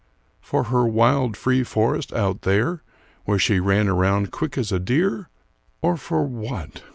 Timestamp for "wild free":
0.87-1.61